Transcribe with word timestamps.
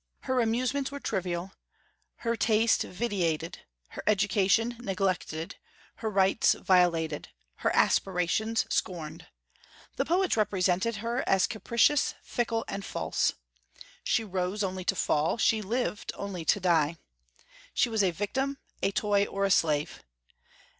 Her 0.21 0.39
amusements 0.41 0.89
were 0.89 0.99
trivial, 0.99 1.51
her 2.25 2.35
taste 2.35 2.81
vitiated, 2.81 3.59
her 3.89 4.01
education 4.07 4.75
neglected, 4.79 5.57
her 5.97 6.09
rights 6.09 6.53
violated, 6.55 7.29
her 7.57 7.69
aspirations 7.75 8.65
scorned. 8.67 9.27
The 9.97 10.05
poets 10.05 10.35
represented 10.35 10.95
her 11.05 11.23
as 11.29 11.45
capricious, 11.45 12.15
fickle, 12.23 12.65
and 12.67 12.83
false. 12.83 13.33
She 14.03 14.23
rose 14.23 14.63
only 14.63 14.83
to 14.85 14.95
fall; 14.95 15.37
she 15.37 15.61
lived 15.61 16.13
only 16.15 16.45
to 16.45 16.59
die. 16.59 16.97
She 17.75 17.87
was 17.87 18.01
a 18.01 18.09
victim, 18.09 18.57
a 18.81 18.89
toy, 18.91 19.25
or 19.27 19.45
a 19.45 19.51
slave. 19.51 20.03